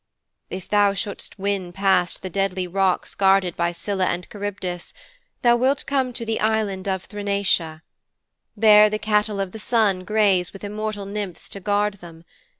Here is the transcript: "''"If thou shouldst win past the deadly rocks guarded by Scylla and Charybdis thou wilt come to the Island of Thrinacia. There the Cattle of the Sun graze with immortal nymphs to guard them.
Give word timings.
"''"If 0.49 0.67
thou 0.67 0.95
shouldst 0.95 1.37
win 1.37 1.71
past 1.71 2.23
the 2.23 2.29
deadly 2.31 2.65
rocks 2.67 3.13
guarded 3.13 3.55
by 3.55 3.71
Scylla 3.71 4.05
and 4.07 4.27
Charybdis 4.31 4.95
thou 5.43 5.55
wilt 5.55 5.85
come 5.85 6.11
to 6.13 6.25
the 6.25 6.39
Island 6.39 6.87
of 6.87 7.05
Thrinacia. 7.07 7.83
There 8.57 8.89
the 8.89 8.97
Cattle 8.97 9.39
of 9.39 9.51
the 9.51 9.59
Sun 9.59 10.03
graze 10.05 10.53
with 10.53 10.63
immortal 10.63 11.05
nymphs 11.05 11.47
to 11.49 11.59
guard 11.59 11.99
them. 11.99 12.25